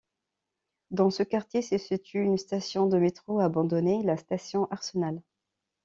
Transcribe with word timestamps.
Dans 0.89 1.11
ce 1.11 1.21
quartier 1.21 1.61
se 1.61 1.77
situe 1.77 2.23
une 2.23 2.39
station 2.39 2.87
de 2.87 2.97
métro 2.97 3.39
abandonnée, 3.39 4.01
la 4.01 4.17
station 4.17 4.65
Arsenal. 4.71 5.21